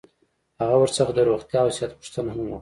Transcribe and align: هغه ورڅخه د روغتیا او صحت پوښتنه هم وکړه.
هغه 0.61 0.75
ورڅخه 0.79 1.11
د 1.15 1.19
روغتیا 1.29 1.59
او 1.63 1.69
صحت 1.77 1.91
پوښتنه 1.99 2.29
هم 2.33 2.41
وکړه. 2.47 2.57